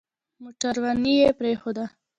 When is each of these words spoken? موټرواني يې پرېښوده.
موټرواني 0.41 1.13
يې 1.21 1.29
پرېښوده. 1.39 1.85